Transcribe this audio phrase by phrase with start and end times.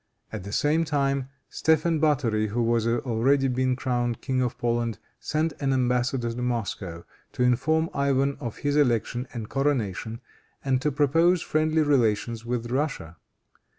[0.33, 5.53] At the same time, Stephen Bathori, who had already been crowned King of Poland, sent
[5.59, 10.19] an embassador to Moscow to inform Ivan of his election and coronation,
[10.65, 13.17] and to propose friendly relations with Russia.